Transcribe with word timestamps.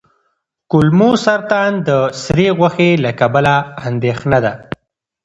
کولمو 0.71 1.09
سرطان 1.25 1.71
د 1.87 1.89
سرې 2.23 2.47
غوښې 2.57 2.89
له 3.05 3.11
کبله 3.19 3.55
اندېښنه 3.87 4.37
ده. 4.45 4.53